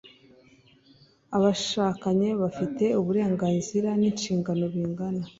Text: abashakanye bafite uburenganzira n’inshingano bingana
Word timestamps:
abashakanye 1.35 2.29
bafite 2.41 2.85
uburenganzira 2.99 3.89
n’inshingano 3.99 4.63
bingana 4.73 5.23